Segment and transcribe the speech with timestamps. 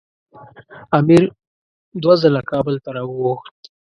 [0.97, 1.23] امیر
[2.01, 3.57] دوه ځله کابل ته راوغوښت.